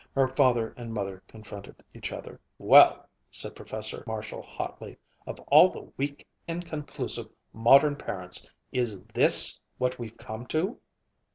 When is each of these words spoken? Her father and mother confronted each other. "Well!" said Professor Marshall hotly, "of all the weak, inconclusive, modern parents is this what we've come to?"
Her 0.15 0.27
father 0.27 0.73
and 0.77 0.95
mother 0.95 1.21
confronted 1.27 1.83
each 1.93 2.11
other. 2.11 2.41
"Well!" 2.57 3.07
said 3.29 3.55
Professor 3.55 4.03
Marshall 4.07 4.41
hotly, 4.41 4.97
"of 5.27 5.39
all 5.41 5.69
the 5.69 5.91
weak, 5.95 6.25
inconclusive, 6.47 7.29
modern 7.53 7.95
parents 7.95 8.49
is 8.71 9.03
this 9.13 9.59
what 9.77 9.99
we've 9.99 10.17
come 10.17 10.47
to?" 10.47 10.79